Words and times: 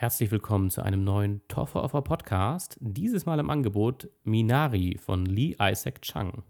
Herzlich 0.00 0.30
willkommen 0.30 0.70
zu 0.70 0.82
einem 0.82 1.04
neuen 1.04 1.46
Toffer 1.46 1.84
Offer 1.84 2.00
Podcast. 2.00 2.78
Dieses 2.80 3.26
Mal 3.26 3.38
im 3.38 3.50
Angebot 3.50 4.08
Minari 4.24 4.96
von 4.98 5.26
Lee 5.26 5.54
Isaac 5.60 6.00
Chung. 6.00 6.42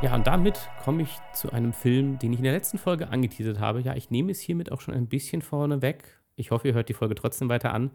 Ja, 0.00 0.14
und 0.14 0.26
damit 0.26 0.70
komme 0.82 1.02
ich 1.02 1.10
zu 1.34 1.52
einem 1.52 1.74
Film, 1.74 2.18
den 2.18 2.32
ich 2.32 2.38
in 2.38 2.44
der 2.44 2.54
letzten 2.54 2.78
Folge 2.78 3.08
angeteasert 3.08 3.60
habe. 3.60 3.82
Ja, 3.82 3.94
ich 3.94 4.10
nehme 4.10 4.32
es 4.32 4.40
hiermit 4.40 4.72
auch 4.72 4.80
schon 4.80 4.94
ein 4.94 5.08
bisschen 5.08 5.42
vorne 5.42 5.82
weg. 5.82 6.22
Ich 6.36 6.50
hoffe, 6.50 6.68
ihr 6.68 6.74
hört 6.74 6.88
die 6.88 6.94
Folge 6.94 7.14
trotzdem 7.14 7.48
weiter 7.48 7.72
an. 7.72 7.90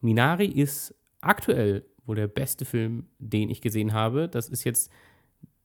Minari 0.00 0.46
ist 0.46 0.94
aktuell 1.20 1.84
wohl 2.04 2.16
der 2.16 2.28
beste 2.28 2.64
Film, 2.64 3.06
den 3.18 3.50
ich 3.50 3.60
gesehen 3.60 3.92
habe. 3.92 4.28
Das 4.28 4.48
ist 4.48 4.64
jetzt 4.64 4.90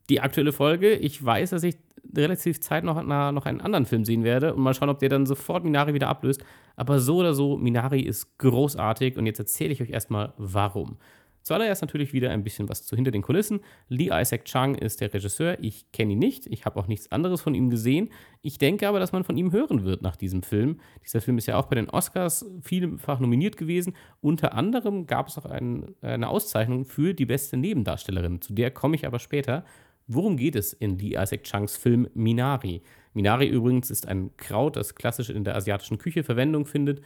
die 0.10 0.22
aktuelle 0.22 0.52
Folge. 0.52 0.94
Ich 0.94 1.24
weiß, 1.24 1.52
dass 1.52 1.64
ich 1.64 1.78
relativ 2.16 2.60
Zeit 2.60 2.84
noch, 2.84 3.02
noch 3.04 3.46
einen 3.46 3.62
anderen 3.62 3.86
Film 3.86 4.04
sehen 4.04 4.24
werde 4.24 4.54
und 4.54 4.62
mal 4.62 4.74
schauen, 4.74 4.90
ob 4.90 5.00
der 5.00 5.10
dann 5.10 5.26
sofort 5.26 5.64
Minari 5.64 5.94
wieder 5.94 6.10
ablöst. 6.10 6.44
Aber 6.76 7.00
so 7.00 7.18
oder 7.18 7.34
so, 7.34 7.58
Minari 7.58 8.02
ist 8.02 8.38
großartig 8.38 9.18
und 9.18 9.26
jetzt 9.26 9.40
erzähle 9.40 9.72
ich 9.72 9.82
euch 9.82 9.92
erstmal, 9.92 10.34
warum. 10.38 10.98
Zuallererst 11.44 11.82
natürlich 11.82 12.14
wieder 12.14 12.30
ein 12.30 12.44
bisschen 12.44 12.70
was 12.70 12.86
zu 12.86 12.96
hinter 12.96 13.12
den 13.12 13.22
Kulissen. 13.22 13.62
Lee 13.88 14.10
Isaac 14.12 14.46
Chung 14.46 14.76
ist 14.76 15.02
der 15.02 15.14
Regisseur. 15.14 15.58
Ich 15.62 15.92
kenne 15.92 16.14
ihn 16.14 16.20
nicht. 16.20 16.48
Ich 16.48 16.66
habe 16.66 16.80
auch 16.80 16.88
nichts 16.88 17.12
anderes 17.12 17.42
von 17.42 17.56
ihm 17.56 17.70
gesehen. 17.70 18.10
Ich 18.42 18.58
denke 18.58 18.88
aber, 18.88 19.00
dass 19.00 19.12
man 19.12 19.24
von 19.24 19.38
ihm 19.38 19.52
hören 19.52 19.84
wird 19.84 20.02
nach 20.02 20.16
diesem 20.16 20.44
Film. 20.44 20.80
Dieser 21.04 21.22
Film 21.22 21.38
ist 21.38 21.48
ja 21.48 21.58
auch 21.58 21.66
bei 21.66 21.76
den 21.76 21.90
Oscars 21.90 22.46
vielfach 22.62 23.20
nominiert 23.20 23.58
gewesen. 23.58 23.96
Unter 24.22 24.54
anderem 24.54 25.08
gab 25.08 25.28
es 25.28 25.38
auch 25.38 25.46
ein, 25.46 25.96
eine 26.02 26.30
Auszeichnung 26.30 26.86
für 26.86 27.14
die 27.14 27.26
beste 27.26 27.58
Nebendarstellerin. 27.58 28.42
Zu 28.42 28.54
der 28.54 28.72
komme 28.72 28.96
ich 28.96 29.06
aber 29.06 29.20
später. 29.20 29.66
Worum 30.08 30.38
geht 30.38 30.56
es 30.56 30.74
in 30.74 30.98
Lee 31.00 31.16
Isaac 31.16 31.44
Chungs 31.44 31.78
Film 31.78 32.08
Minari? 32.14 32.82
Minari 33.14 33.48
übrigens 33.48 33.90
ist 33.90 34.08
ein 34.08 34.36
Kraut, 34.38 34.76
das 34.76 34.96
klassisch 34.96 35.30
in 35.30 35.44
der 35.44 35.56
asiatischen 35.56 35.98
Küche 35.98 36.24
Verwendung 36.24 36.66
findet 36.66 37.02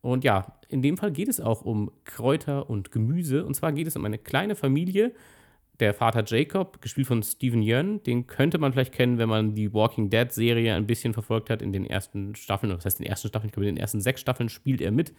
und 0.00 0.24
ja, 0.24 0.58
in 0.68 0.82
dem 0.82 0.96
Fall 0.96 1.10
geht 1.10 1.28
es 1.28 1.40
auch 1.40 1.62
um 1.62 1.90
Kräuter 2.04 2.68
und 2.70 2.92
Gemüse. 2.92 3.44
Und 3.44 3.54
zwar 3.54 3.72
geht 3.72 3.86
es 3.86 3.96
um 3.96 4.04
eine 4.04 4.18
kleine 4.18 4.54
Familie. 4.54 5.12
Der 5.80 5.94
Vater 5.94 6.24
Jacob, 6.26 6.80
gespielt 6.82 7.06
von 7.06 7.22
Steven 7.22 7.62
Yeun, 7.62 8.02
den 8.02 8.26
könnte 8.26 8.58
man 8.58 8.72
vielleicht 8.72 8.92
kennen, 8.92 9.18
wenn 9.18 9.28
man 9.28 9.54
die 9.54 9.72
Walking 9.72 10.10
Dead-Serie 10.10 10.74
ein 10.74 10.88
bisschen 10.88 11.12
verfolgt 11.12 11.50
hat 11.50 11.62
in 11.62 11.72
den 11.72 11.86
ersten 11.86 12.34
Staffeln. 12.34 12.70
Das 12.72 12.84
heißt, 12.84 12.98
in 12.98 13.04
den 13.04 13.10
ersten 13.10 13.28
Staffeln, 13.28 13.48
ich 13.48 13.52
glaube, 13.52 13.68
in 13.68 13.76
den 13.76 13.80
ersten 13.80 14.00
sechs 14.00 14.20
Staffeln 14.20 14.48
spielt 14.48 14.80
er 14.80 14.90
mit. 14.90 15.14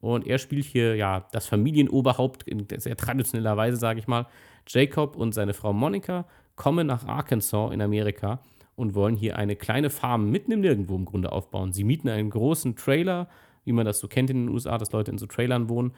Und 0.00 0.26
er 0.26 0.38
spielt 0.38 0.64
hier 0.64 0.94
ja 0.94 1.26
das 1.32 1.46
Familienoberhaupt 1.46 2.44
in 2.44 2.64
sehr 2.76 2.96
traditioneller 2.96 3.56
Weise, 3.56 3.76
sage 3.76 3.98
ich 3.98 4.06
mal. 4.06 4.26
Jacob 4.68 5.16
und 5.16 5.34
seine 5.34 5.54
Frau 5.54 5.72
Monica 5.72 6.26
kommen 6.54 6.86
nach 6.86 7.06
Arkansas 7.06 7.72
in 7.72 7.80
Amerika 7.80 8.40
und 8.76 8.94
wollen 8.94 9.16
hier 9.16 9.36
eine 9.36 9.56
kleine 9.56 9.90
Farm 9.90 10.30
mitten 10.30 10.52
im 10.52 10.60
Nirgendwo 10.60 10.94
im 10.94 11.04
Grunde 11.04 11.32
aufbauen. 11.32 11.72
Sie 11.72 11.82
mieten 11.82 12.08
einen 12.08 12.30
großen 12.30 12.76
Trailer 12.76 13.28
wie 13.68 13.72
man 13.72 13.86
das 13.86 14.00
so 14.00 14.08
kennt 14.08 14.30
in 14.30 14.46
den 14.46 14.48
USA, 14.48 14.78
dass 14.78 14.92
Leute 14.92 15.10
in 15.10 15.18
so 15.18 15.26
Trailern 15.26 15.68
wohnen. 15.68 15.92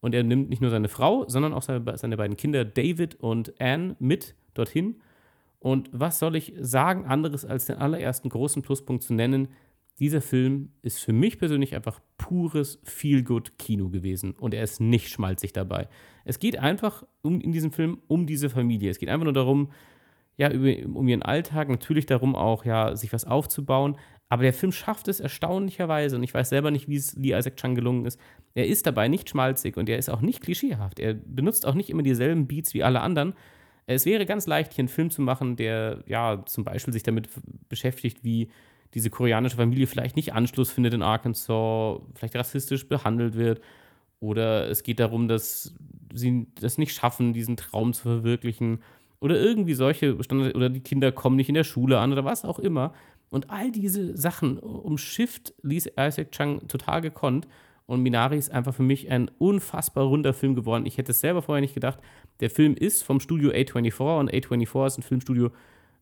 Und 0.00 0.14
er 0.14 0.22
nimmt 0.22 0.48
nicht 0.48 0.62
nur 0.62 0.70
seine 0.70 0.88
Frau, 0.88 1.28
sondern 1.28 1.52
auch 1.52 1.62
seine, 1.62 1.98
seine 1.98 2.16
beiden 2.16 2.36
Kinder 2.36 2.64
David 2.64 3.16
und 3.16 3.60
Anne 3.60 3.96
mit 3.98 4.34
dorthin. 4.54 5.00
Und 5.58 5.90
was 5.92 6.18
soll 6.18 6.36
ich 6.36 6.54
sagen 6.60 7.06
anderes 7.06 7.44
als 7.44 7.66
den 7.66 7.78
allerersten 7.78 8.28
großen 8.28 8.62
Pluspunkt 8.62 9.02
zu 9.02 9.14
nennen? 9.14 9.48
Dieser 9.98 10.20
Film 10.20 10.70
ist 10.82 11.00
für 11.00 11.12
mich 11.12 11.38
persönlich 11.38 11.74
einfach 11.74 12.00
pures 12.18 12.78
Feel-Good-Kino 12.84 13.88
gewesen 13.88 14.34
und 14.38 14.52
er 14.52 14.62
ist 14.62 14.78
nicht 14.78 15.08
schmalzig 15.08 15.54
dabei. 15.54 15.88
Es 16.24 16.38
geht 16.38 16.58
einfach 16.58 17.04
um, 17.22 17.40
in 17.40 17.50
diesem 17.50 17.72
Film 17.72 17.98
um 18.06 18.26
diese 18.26 18.50
Familie. 18.50 18.90
Es 18.90 18.98
geht 18.98 19.08
einfach 19.08 19.24
nur 19.24 19.32
darum, 19.32 19.72
ja, 20.36 20.50
um 20.50 21.08
ihren 21.08 21.22
Alltag, 21.22 21.70
natürlich 21.70 22.04
darum 22.04 22.36
auch, 22.36 22.66
ja, 22.66 22.94
sich 22.94 23.12
was 23.14 23.24
aufzubauen, 23.24 23.96
aber 24.28 24.42
der 24.42 24.52
Film 24.52 24.72
schafft 24.72 25.08
es 25.08 25.20
erstaunlicherweise, 25.20 26.16
und 26.16 26.22
ich 26.22 26.34
weiß 26.34 26.48
selber 26.48 26.70
nicht, 26.70 26.88
wie 26.88 26.96
es 26.96 27.14
Lee 27.14 27.36
Isaac 27.36 27.56
Chung 27.56 27.74
gelungen 27.74 28.06
ist. 28.06 28.18
Er 28.54 28.66
ist 28.66 28.86
dabei 28.86 29.08
nicht 29.08 29.28
schmalzig 29.28 29.76
und 29.76 29.88
er 29.88 29.98
ist 29.98 30.08
auch 30.08 30.20
nicht 30.20 30.40
klischeehaft. 30.40 30.98
Er 30.98 31.14
benutzt 31.14 31.66
auch 31.66 31.74
nicht 31.74 31.90
immer 31.90 32.02
dieselben 32.02 32.46
Beats 32.46 32.74
wie 32.74 32.82
alle 32.82 33.00
anderen. 33.00 33.34
Es 33.86 34.04
wäre 34.04 34.26
ganz 34.26 34.46
leicht, 34.46 34.72
hier 34.72 34.82
einen 34.82 34.88
Film 34.88 35.10
zu 35.10 35.22
machen, 35.22 35.54
der 35.56 36.02
ja 36.06 36.42
zum 36.46 36.64
Beispiel 36.64 36.92
sich 36.92 37.04
damit 37.04 37.28
beschäftigt, 37.68 38.24
wie 38.24 38.48
diese 38.94 39.10
koreanische 39.10 39.56
Familie 39.56 39.86
vielleicht 39.86 40.16
nicht 40.16 40.32
Anschluss 40.32 40.70
findet 40.70 40.94
in 40.94 41.02
Arkansas, 41.02 42.00
vielleicht 42.14 42.34
rassistisch 42.34 42.88
behandelt 42.88 43.36
wird. 43.36 43.60
Oder 44.18 44.68
es 44.70 44.82
geht 44.82 44.98
darum, 44.98 45.28
dass 45.28 45.74
sie 46.12 46.46
das 46.60 46.78
nicht 46.78 46.94
schaffen, 46.94 47.32
diesen 47.32 47.56
Traum 47.56 47.92
zu 47.92 48.02
verwirklichen. 48.02 48.82
Oder 49.20 49.38
irgendwie 49.38 49.74
solche 49.74 50.22
Standard 50.22 50.54
oder 50.54 50.70
die 50.70 50.80
Kinder 50.80 51.12
kommen 51.12 51.36
nicht 51.36 51.48
in 51.48 51.54
der 51.54 51.64
Schule 51.64 51.98
an 51.98 52.12
oder 52.12 52.24
was 52.24 52.44
auch 52.44 52.58
immer. 52.58 52.92
Und 53.30 53.50
all 53.50 53.70
diese 53.70 54.16
Sachen 54.16 54.58
umschifft 54.58 55.54
Lee 55.62 55.82
Isaac 55.98 56.32
Chung 56.32 56.66
total 56.68 57.00
gekonnt. 57.00 57.48
Und 57.86 58.02
Minari 58.02 58.36
ist 58.36 58.50
einfach 58.50 58.74
für 58.74 58.82
mich 58.82 59.10
ein 59.10 59.30
unfassbar 59.38 60.04
runder 60.04 60.34
Film 60.34 60.54
geworden. 60.54 60.86
Ich 60.86 60.98
hätte 60.98 61.12
es 61.12 61.20
selber 61.20 61.42
vorher 61.42 61.60
nicht 61.60 61.74
gedacht. 61.74 61.98
Der 62.40 62.50
Film 62.50 62.74
ist 62.74 63.02
vom 63.02 63.20
Studio 63.20 63.50
A24 63.50 64.18
und 64.18 64.32
A24 64.32 64.86
ist 64.86 64.98
ein 64.98 65.02
Filmstudio. 65.02 65.50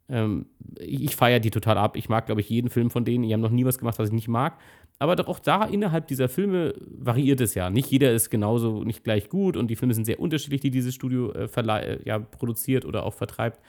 Ähm, 0.09 0.47
ich 0.79 1.17
feiere 1.17 1.41
die 1.41 1.51
total 1.51 1.79
ab. 1.79 1.97
Ich 1.97 2.09
mag, 2.09 2.27
glaube 2.27 2.41
ich, 2.41 2.49
jeden 2.49 2.71
Film 2.71 2.91
von 2.91 3.05
denen. 3.05 3.25
Die 3.25 3.33
haben 3.33 3.41
noch 3.41 3.51
nie 3.51 3.65
was 3.65 3.79
gemacht, 3.79 3.99
was 3.99 4.09
ich 4.09 4.15
nicht 4.15 4.29
mag. 4.29 4.59
Aber 4.99 5.17
doch 5.17 5.29
auch 5.29 5.39
da 5.39 5.65
innerhalb 5.65 6.07
dieser 6.07 6.29
Filme 6.29 6.75
variiert 6.87 7.41
es 7.41 7.55
ja. 7.55 7.69
Nicht 7.69 7.91
jeder 7.91 8.13
ist 8.13 8.31
genauso 8.31 8.85
nicht 8.85 9.05
gleich 9.05 9.29
gut 9.29 9.57
und 9.57 9.69
die 9.69 9.77
Filme 9.77 9.95
sind 9.95 10.05
sehr 10.05 10.21
unterschiedlich, 10.21 10.61
die 10.61 10.71
dieses 10.71 10.95
Studio 10.95 11.33
äh, 11.33 11.49
äh 11.49 11.99
ja, 12.05 12.19
produziert 12.19 12.85
oder 12.85 13.05
auch 13.05 13.15
vertreibt. 13.15 13.61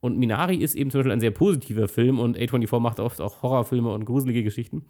Und 0.00 0.18
Minari 0.18 0.56
ist 0.56 0.74
eben 0.74 0.90
zum 0.90 1.00
Beispiel 1.00 1.12
ein 1.12 1.20
sehr 1.20 1.30
positiver 1.30 1.88
Film 1.88 2.18
und 2.18 2.38
A24 2.38 2.80
macht 2.80 3.00
oft 3.00 3.20
auch 3.20 3.42
Horrorfilme 3.42 3.92
und 3.92 4.04
gruselige 4.04 4.42
Geschichten. 4.42 4.84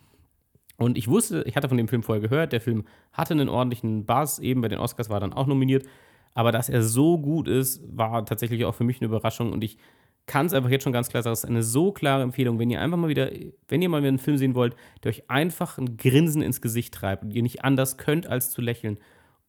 Und 0.78 0.99
ich 0.99 1.09
wusste, 1.09 1.43
ich 1.47 1.56
hatte 1.56 1.69
von 1.69 1.78
dem 1.78 1.89
Film 1.89 2.03
vorher 2.03 2.21
gehört, 2.21 2.53
der 2.53 2.61
Film 2.61 2.84
hatte 3.12 3.33
einen 3.33 3.49
ordentlichen 3.49 4.05
Buzz, 4.05 4.39
eben 4.39 4.61
bei 4.61 4.69
den 4.69 4.78
Oscars 4.78 5.09
war 5.09 5.21
dann 5.21 5.33
auch 5.33 5.47
nominiert. 5.47 5.87
Aber 6.34 6.53
dass 6.53 6.69
er 6.69 6.83
so 6.83 7.19
gut 7.19 7.49
ist, 7.49 7.83
war 7.89 8.25
tatsächlich 8.27 8.65
auch 8.67 8.75
für 8.75 8.84
mich 8.84 9.00
eine 9.00 9.06
Überraschung 9.06 9.53
und 9.53 9.65
ich 9.65 9.78
kann 10.27 10.47
es 10.47 10.53
einfach 10.53 10.71
jetzt 10.71 10.83
schon 10.83 10.93
ganz 10.93 11.09
klar 11.09 11.23
sagen, 11.23 11.33
es 11.33 11.44
ist 11.44 11.49
eine 11.49 11.62
so 11.62 11.93
klare 11.93 12.23
Empfehlung, 12.23 12.59
wenn 12.59 12.69
ihr 12.69 12.81
einfach 12.81 12.99
mal 12.99 13.09
wieder, 13.09 13.31
wenn 13.69 13.81
ihr 13.81 13.88
mal 13.88 14.00
wieder 14.00 14.09
einen 14.09 14.19
Film 14.19 14.37
sehen 14.37 14.55
wollt, 14.55 14.75
der 15.03 15.11
euch 15.11 15.31
einfach 15.31 15.78
ein 15.78 15.97
Grinsen 15.97 16.43
ins 16.43 16.61
Gesicht 16.61 16.93
treibt 16.93 17.23
und 17.23 17.31
ihr 17.31 17.43
nicht 17.43 17.65
anders 17.65 17.97
könnt, 17.97 18.27
als 18.27 18.50
zu 18.50 18.61
lächeln. 18.61 18.99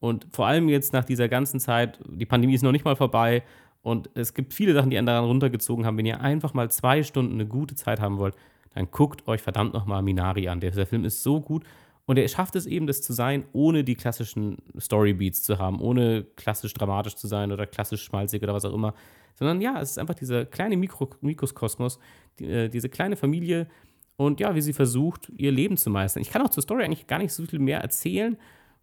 Und 0.00 0.28
vor 0.30 0.46
allem 0.46 0.68
jetzt 0.68 0.92
nach 0.92 1.04
dieser 1.04 1.28
ganzen 1.28 1.58
Zeit, 1.58 1.98
die 2.08 2.26
Pandemie 2.26 2.54
ist 2.54 2.62
noch 2.62 2.72
nicht 2.72 2.84
mal 2.84 2.94
vorbei 2.94 3.42
und 3.88 4.10
es 4.14 4.34
gibt 4.34 4.52
viele 4.52 4.74
Sachen, 4.74 4.90
die 4.90 4.98
einen 4.98 5.06
daran 5.06 5.24
runtergezogen 5.24 5.86
haben. 5.86 5.96
Wenn 5.96 6.06
ihr 6.06 6.20
einfach 6.20 6.54
mal 6.54 6.70
zwei 6.70 7.02
Stunden 7.02 7.34
eine 7.34 7.46
gute 7.46 7.74
Zeit 7.74 8.00
haben 8.00 8.18
wollt, 8.18 8.34
dann 8.74 8.90
guckt 8.90 9.26
euch 9.26 9.40
verdammt 9.40 9.72
nochmal 9.72 10.02
Minari 10.02 10.48
an. 10.48 10.60
Der, 10.60 10.70
der 10.70 10.86
Film 10.86 11.04
ist 11.04 11.22
so 11.22 11.40
gut 11.40 11.64
und 12.06 12.18
er 12.18 12.28
schafft 12.28 12.56
es 12.56 12.66
eben, 12.66 12.86
das 12.86 13.02
zu 13.02 13.12
sein, 13.12 13.44
ohne 13.52 13.84
die 13.84 13.94
klassischen 13.94 14.58
Storybeats 14.78 15.42
zu 15.42 15.58
haben, 15.58 15.80
ohne 15.80 16.24
klassisch 16.36 16.74
dramatisch 16.74 17.16
zu 17.16 17.26
sein 17.26 17.50
oder 17.50 17.66
klassisch 17.66 18.02
schmalzig 18.02 18.42
oder 18.42 18.54
was 18.54 18.64
auch 18.64 18.74
immer. 18.74 18.94
Sondern 19.34 19.60
ja, 19.60 19.80
es 19.80 19.92
ist 19.92 19.98
einfach 19.98 20.14
dieser 20.14 20.44
kleine 20.44 20.76
Mikro 20.76 21.08
Mikrokosmos, 21.20 21.98
die, 22.38 22.44
äh, 22.44 22.68
diese 22.68 22.88
kleine 22.88 23.16
Familie 23.16 23.68
und 24.16 24.40
ja, 24.40 24.54
wie 24.54 24.62
sie 24.62 24.72
versucht, 24.72 25.30
ihr 25.36 25.52
Leben 25.52 25.76
zu 25.76 25.90
meistern. 25.90 26.22
Ich 26.22 26.30
kann 26.30 26.42
auch 26.42 26.50
zur 26.50 26.62
Story 26.62 26.82
eigentlich 26.82 27.06
gar 27.06 27.18
nicht 27.18 27.32
so 27.32 27.44
viel 27.46 27.58
mehr 27.58 27.80
erzählen, 27.80 28.36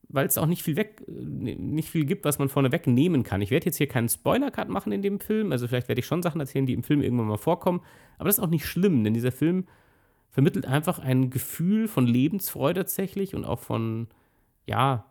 weil 0.10 0.28
es 0.28 0.38
auch 0.38 0.46
nicht 0.46 0.64
viel 0.64 0.76
weg, 0.76 1.04
nicht 1.08 1.90
viel 1.90 2.06
gibt, 2.06 2.26
was 2.26 2.40
man 2.40 2.50
vorneweg 2.50 2.88
nehmen 2.88 3.24
kann. 3.24 3.42
Ich 3.42 3.52
werde 3.52 3.66
jetzt 3.66 3.78
hier 3.78 3.88
keinen 3.88 4.10
Spoiler-Cut 4.10 4.70
machen 4.70 4.92
in 4.92 5.02
dem 5.02 5.20
Film. 5.20 5.52
Also 5.52 5.68
vielleicht 5.68 5.88
werde 5.88 6.00
ich 6.00 6.06
schon 6.06 6.24
Sachen 6.24 6.40
erzählen, 6.42 6.66
die 6.66 6.74
im 6.74 6.84
Film 6.84 7.02
irgendwann 7.02 7.28
mal 7.28 7.38
vorkommen. 7.38 7.82
Aber 8.18 8.28
das 8.28 8.38
ist 8.38 8.44
auch 8.44 8.50
nicht 8.50 8.66
schlimm, 8.66 9.04
denn 9.04 9.14
dieser 9.14 9.32
Film 9.32 9.66
vermittelt 10.30 10.66
einfach 10.66 11.00
ein 11.00 11.30
Gefühl 11.30 11.88
von 11.88 12.06
Lebensfreude 12.06 12.82
tatsächlich 12.82 13.36
und 13.36 13.46
auch 13.46 13.60
von, 13.60 14.08
ja, 14.66 15.06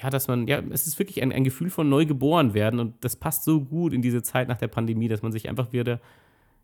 ja, 0.00 0.10
dass 0.10 0.28
man, 0.28 0.46
ja, 0.46 0.62
es 0.70 0.86
ist 0.86 0.98
wirklich 0.98 1.22
ein, 1.22 1.32
ein 1.32 1.44
Gefühl 1.44 1.70
von 1.70 1.88
neugeboren 1.88 2.54
werden 2.54 2.80
und 2.80 3.04
das 3.04 3.16
passt 3.16 3.44
so 3.44 3.60
gut 3.60 3.92
in 3.92 4.02
diese 4.02 4.22
Zeit 4.22 4.48
nach 4.48 4.58
der 4.58 4.68
Pandemie, 4.68 5.08
dass 5.08 5.22
man 5.22 5.32
sich 5.32 5.48
einfach 5.48 5.72
wieder 5.72 6.00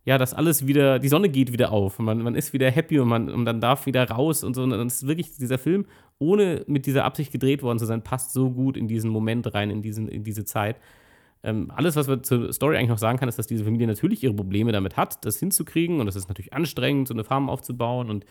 ja, 0.04 0.16
dass 0.16 0.34
alles 0.34 0.66
wieder, 0.66 0.98
die 0.98 1.08
Sonne 1.08 1.28
geht 1.28 1.52
wieder 1.52 1.70
auf 1.70 1.98
und 1.98 2.06
man, 2.06 2.22
man 2.22 2.34
ist 2.34 2.52
wieder 2.52 2.70
happy 2.70 2.98
und 2.98 3.08
man, 3.08 3.28
und 3.28 3.44
dann 3.44 3.60
darf 3.60 3.86
wieder 3.86 4.08
raus 4.08 4.42
und 4.42 4.54
so. 4.54 4.62
Und 4.62 4.70
das 4.70 4.94
ist 4.94 5.06
wirklich 5.06 5.36
dieser 5.36 5.58
Film, 5.58 5.86
ohne 6.18 6.64
mit 6.66 6.86
dieser 6.86 7.04
Absicht 7.04 7.30
gedreht 7.30 7.62
worden 7.62 7.78
zu 7.78 7.86
sein, 7.86 8.02
passt 8.02 8.32
so 8.32 8.50
gut 8.50 8.76
in 8.76 8.88
diesen 8.88 9.10
Moment 9.10 9.52
rein, 9.54 9.70
in, 9.70 9.82
diesen, 9.82 10.08
in 10.08 10.24
diese 10.24 10.44
Zeit. 10.44 10.76
Ähm, 11.42 11.70
alles, 11.74 11.94
was 11.94 12.08
wir 12.08 12.22
zur 12.22 12.52
Story 12.52 12.76
eigentlich 12.76 12.88
noch 12.88 12.98
sagen 12.98 13.18
kann, 13.18 13.28
ist, 13.28 13.38
dass 13.38 13.46
diese 13.46 13.64
Familie 13.64 13.86
natürlich 13.86 14.24
ihre 14.24 14.34
Probleme 14.34 14.72
damit 14.72 14.96
hat, 14.96 15.24
das 15.24 15.38
hinzukriegen. 15.38 16.00
Und 16.00 16.06
das 16.06 16.16
ist 16.16 16.28
natürlich 16.28 16.52
anstrengend, 16.52 17.08
so 17.08 17.14
eine 17.14 17.24
Farm 17.24 17.48
aufzubauen. 17.48 18.10
Und 18.10 18.24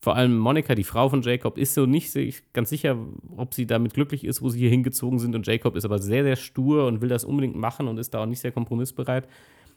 vor 0.00 0.16
allem 0.16 0.38
Monika, 0.38 0.74
die 0.74 0.84
Frau 0.84 1.08
von 1.08 1.22
Jacob, 1.22 1.58
ist 1.58 1.74
so 1.74 1.86
nicht 1.86 2.14
ganz 2.52 2.70
sicher, 2.70 2.96
ob 3.36 3.52
sie 3.52 3.66
damit 3.66 3.94
glücklich 3.94 4.24
ist, 4.24 4.40
wo 4.40 4.48
sie 4.48 4.60
hier 4.60 4.70
hingezogen 4.70 5.18
sind. 5.18 5.34
Und 5.34 5.46
Jacob 5.46 5.76
ist 5.76 5.84
aber 5.84 5.98
sehr, 5.98 6.22
sehr 6.22 6.36
stur 6.36 6.86
und 6.86 7.00
will 7.00 7.08
das 7.08 7.24
unbedingt 7.24 7.56
machen 7.56 7.88
und 7.88 7.98
ist 7.98 8.14
da 8.14 8.22
auch 8.22 8.26
nicht 8.26 8.40
sehr 8.40 8.52
kompromissbereit. 8.52 9.28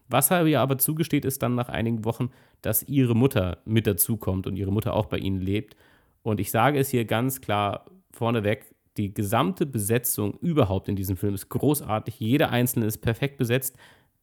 Was 0.09 0.31
er 0.31 0.45
ihr 0.45 0.59
aber 0.59 0.77
zugesteht, 0.77 1.23
ist 1.23 1.41
dann 1.43 1.55
nach 1.55 1.69
einigen 1.69 2.03
Wochen, 2.03 2.31
dass 2.61 2.83
ihre 2.83 3.15
Mutter 3.15 3.59
mit 3.65 3.87
dazukommt 3.87 4.47
und 4.47 4.57
ihre 4.57 4.71
Mutter 4.71 4.93
auch 4.93 5.05
bei 5.05 5.17
ihnen 5.17 5.39
lebt. 5.39 5.75
Und 6.23 6.39
ich 6.39 6.51
sage 6.51 6.79
es 6.79 6.89
hier 6.89 7.05
ganz 7.05 7.41
klar, 7.41 7.85
vorneweg, 8.11 8.75
die 8.97 9.13
gesamte 9.13 9.65
Besetzung 9.65 10.33
überhaupt 10.39 10.89
in 10.89 10.95
diesem 10.95 11.15
Film 11.15 11.35
ist 11.35 11.47
großartig. 11.49 12.19
Jeder 12.19 12.49
Einzelne 12.49 12.85
ist 12.85 12.97
perfekt 12.97 13.37
besetzt. 13.37 13.77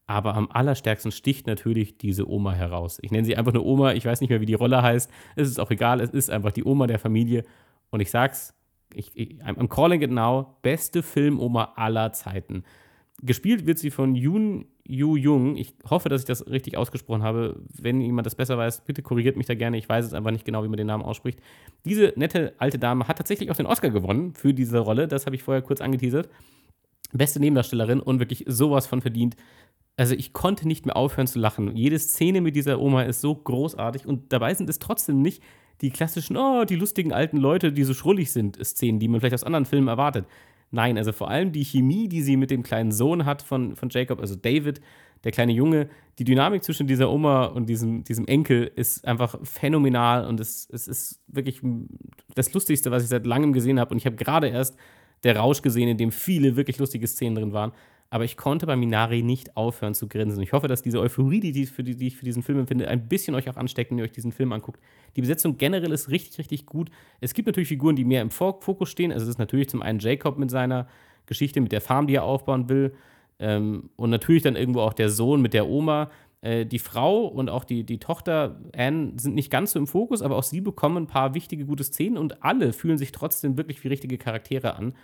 Aber 0.09 0.35
am 0.35 0.49
allerstärksten 0.51 1.11
sticht 1.11 1.49
natürlich 1.49 1.99
diese 1.99 2.31
Oma 2.31 2.53
heraus. 2.53 2.99
Ich 3.03 3.11
nenne 3.11 3.25
sie 3.25 3.37
einfach 3.37 3.53
nur 3.53 3.67
Oma. 3.67 3.93
Ich 3.93 4.05
weiß 4.05 4.21
nicht 4.21 4.31
mehr, 4.31 4.41
wie 4.41 4.47
die 4.47 4.55
Rolle 4.55 4.83
heißt. 4.83 5.11
Es 5.35 5.49
ist 5.49 5.59
auch 5.59 5.71
egal. 5.71 6.01
Es 6.01 6.11
ist 6.11 6.31
einfach 6.31 6.53
die 6.53 6.65
Oma 6.65 6.87
der 6.87 7.01
Familie. 7.01 7.45
Und 7.91 8.01
ich 8.01 8.11
sag's, 8.11 8.55
ich, 8.95 9.11
ich, 9.15 9.43
I'm 9.43 9.69
calling 9.69 10.03
it 10.03 10.11
now. 10.11 10.59
Beste 10.63 11.03
Filmoma 11.03 11.73
aller 11.75 12.13
Zeiten. 12.13 12.63
Gespielt 13.23 13.67
wird 13.67 13.79
sie 13.79 13.91
von 13.91 14.15
Yoon 14.15 14.67
Yu 14.87 15.17
Jung. 15.17 15.57
Ich 15.57 15.75
hoffe, 15.89 16.09
dass 16.09 16.21
ich 16.21 16.27
das 16.27 16.47
richtig 16.47 16.77
ausgesprochen 16.77 17.23
habe. 17.23 17.61
Wenn 17.73 18.01
jemand 18.01 18.27
das 18.27 18.35
besser 18.35 18.57
weiß, 18.59 18.83
bitte 18.85 19.03
korrigiert 19.03 19.37
mich 19.37 19.47
da 19.47 19.55
gerne. 19.55 19.79
Ich 19.79 19.89
weiß 19.89 20.05
es 20.05 20.13
einfach 20.13 20.31
nicht 20.31 20.45
genau, 20.45 20.63
wie 20.63 20.69
man 20.69 20.77
den 20.77 20.87
Namen 20.87 21.03
ausspricht. 21.03 21.41
Diese 21.85 22.13
nette 22.17 22.55
alte 22.59 22.79
Dame 22.79 23.09
hat 23.09 23.19
tatsächlich 23.19 23.51
auch 23.51 23.57
den 23.57 23.67
Oscar 23.67 23.91
gewonnen 23.91 24.35
für 24.35 24.55
diese 24.55 24.79
Rolle. 24.79 25.09
Das 25.09 25.27
habe 25.27 25.35
ich 25.35 25.43
vorher 25.43 25.63
kurz 25.63 25.81
angeteasert. 25.81 26.29
Beste 27.13 27.41
Nebendarstellerin 27.41 28.01
und 28.01 28.21
wirklich 28.21 28.45
sowas 28.47 28.87
von 28.87 29.01
verdient 29.01 29.37
also 29.97 30.15
ich 30.15 30.33
konnte 30.33 30.69
nicht 30.69 30.87
mehr 30.87 30.97
aufhören 30.97 31.27
zu 31.27 31.39
lachen. 31.39 31.75
Jede 31.75 31.99
Szene 31.99 32.41
mit 32.41 32.55
dieser 32.55 32.81
Oma 32.81 33.03
ist 33.03 33.21
so 33.21 33.35
großartig 33.35 34.07
und 34.07 34.33
dabei 34.33 34.53
sind 34.55 34.69
es 34.69 34.79
trotzdem 34.79 35.23
nicht 35.23 35.43
die 35.81 35.91
klassischen, 35.91 36.37
oh, 36.37 36.65
die 36.65 36.77
lustigen 36.77 37.13
alten 37.13 37.39
Leute, 37.39 37.73
die 37.73 37.85
so 37.85 37.95
schrullig 37.95 38.33
sind, 38.33 38.59
Szenen, 38.65 38.99
die 38.99 39.09
man 39.09 39.21
vielleicht 39.21 39.35
aus 39.35 39.45
anderen 39.45 39.65
Filmen 39.65 39.89
erwartet. 39.89 40.27
Nein, 40.71 40.99
also 40.99 41.13
vor 41.13 41.31
allem 41.31 41.53
die 41.53 41.65
Chemie, 41.65 42.09
die 42.09 42.23
sie 42.23 42.37
mit 42.37 42.51
dem 42.51 42.63
kleinen 42.63 42.93
Sohn 42.93 43.25
hat 43.25 43.43
von, 43.43 43.77
von 43.77 43.89
Jacob, 43.91 44.21
also 44.21 44.35
David, 44.35 44.81
der 45.25 45.33
kleine 45.33 45.53
Junge, 45.53 45.89
die 46.19 46.25
Dynamik 46.25 46.63
zwischen 46.63 46.87
dieser 46.87 47.11
Oma 47.11 47.47
und 47.47 47.69
diesem, 47.69 48.05
diesem 48.05 48.27
Enkel 48.27 48.71
ist 48.75 49.05
einfach 49.07 49.39
phänomenal 49.43 50.27
und 50.27 50.41
es, 50.41 50.69
es 50.71 50.89
ist 50.89 51.21
wirklich 51.29 51.61
das 52.35 52.53
Lustigste, 52.53 52.91
was 52.91 53.03
ich 53.03 53.09
seit 53.09 53.27
langem 53.27 53.53
gesehen 53.53 53.81
habe. 53.81 53.93
Und 53.93 53.99
ich 53.99 54.07
habe 54.07 54.17
gerade 54.17 54.49
erst 54.49 54.77
der 55.25 55.37
Rausch 55.37 55.63
gesehen, 55.63 55.89
in 55.89 55.97
dem 55.97 56.13
viele 56.13 56.57
wirklich 56.57 56.79
lustige 56.79 57.07
Szenen 57.07 57.37
drin 57.37 57.53
waren 57.53 57.73
aber 58.09 58.25
ich 58.25 58.37
konnte 58.37 58.67
bei 58.67 58.77
Minari 58.77 59.23
nicht 59.23 59.57
aufhören 59.57 59.95
zu 59.95 60.09
grinsen. 60.09 60.43
Ich 60.43 60.53
hoffe, 60.53 60.69
dass 60.69 60.83
diese 60.83 61.01
Euphorie, 61.01 61.41
die, 61.41 61.53
die, 61.53 61.97
die 61.97 62.07
ich 62.07 62.17
für 62.17 62.25
diesen 62.25 62.43
Film 62.43 62.61
empfinde, 62.61 62.89
ein 62.89 63.09
bisschen 63.09 63.35
euch 63.35 63.51
auch 63.51 63.57
ansteckt, 63.57 63.91
wenn 63.91 63.99
ihr 63.99 64.05
euch 64.05 64.13
diesen 64.13 64.33
Film 64.33 64.53
anguckt. 64.53 64.81
Die 65.17 65.21
Besetzung 65.21 65.59
generell 65.59 65.93
ist 65.93 66.11
richtig, 66.11 66.39
richtig 66.39 66.67
gut. 66.67 66.91
Es 67.21 67.35
gibt 67.35 67.47
natürlich 67.47 67.69
Figuren, 67.69 67.97
die 67.97 68.05
mehr 68.05 68.23
im 68.23 68.31
Fokus 68.31 68.89
stehen. 68.89 69.13
Also 69.13 69.25
es 69.25 69.31
ist 69.31 69.39
natürlich 69.39 69.69
zum 69.69 69.83
einen 69.83 69.99
Jacob 69.99 70.39
mit 70.39 70.51
seiner 70.51 70.87
Geschichte, 71.27 71.61
mit 71.61 71.73
der 71.73 71.81
Farm, 71.81 72.07
die 72.07 72.15
er 72.15 72.25
aufbauen 72.25 72.69
will. 72.69 72.95
Ähm, 73.39 73.91
und 73.97 74.11
natürlich 74.11 74.43
dann 74.43 74.57
irgendwo 74.57 74.81
auch 74.81 74.93
der 74.95 75.11
Sohn 75.11 75.43
mit 75.43 75.53
der 75.53 75.69
Oma. 75.69 76.11
Äh, 76.43 76.65
die 76.65 76.79
Frau 76.79 77.27
und 77.27 77.49
auch 77.49 77.65
die, 77.65 77.85
die 77.85 77.99
Tochter 77.99 78.61
Anne 78.75 79.15
sind 79.17 79.35
nicht 79.35 79.51
ganz 79.51 79.73
so 79.73 79.79
im 79.79 79.87
Fokus, 79.87 80.23
aber 80.23 80.37
auch 80.37 80.45
sie 80.45 80.61
bekommen 80.61 81.05
ein 81.05 81.07
paar 81.07 81.35
wichtige, 81.35 81.67
gute 81.67 81.83
Szenen 81.83 82.19
und 82.19 82.45
alle 82.45 82.73
fühlen 82.73 82.99
sich 82.99 83.11
trotzdem 83.11 83.57
wirklich 83.57 83.83
wie 83.83 83.89
richtige 83.89 84.17
Charaktere 84.17 84.77
an. 84.77 84.95